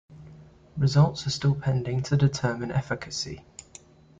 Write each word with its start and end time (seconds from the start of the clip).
Results 0.77 1.31
still 1.31 1.53
pending 1.53 2.01
to 2.01 2.17
determine 2.17 2.71
efficacy. 2.71 3.45